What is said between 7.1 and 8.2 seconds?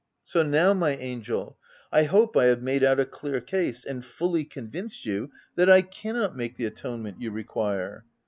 you require.